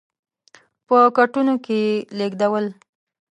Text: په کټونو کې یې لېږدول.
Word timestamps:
په 0.87 0.97
کټونو 1.17 1.53
کې 1.65 1.75
یې 1.85 1.95
لېږدول. 2.17 2.65